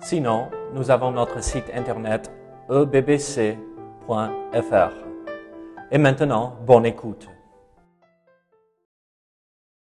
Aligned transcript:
Sinon, 0.00 0.48
nous 0.74 0.90
avons 0.90 1.10
notre 1.10 1.42
site 1.42 1.70
internet 1.74 2.30
ebbc.fr. 2.70 3.56
Et 5.90 5.98
maintenant, 5.98 6.56
bonne 6.66 6.86
écoute. 6.86 7.28